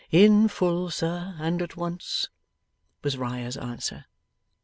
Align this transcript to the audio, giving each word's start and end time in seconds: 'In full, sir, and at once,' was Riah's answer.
'In 0.09 0.47
full, 0.47 0.89
sir, 0.89 1.35
and 1.39 1.61
at 1.61 1.77
once,' 1.77 2.27
was 3.03 3.19
Riah's 3.19 3.55
answer. 3.55 4.05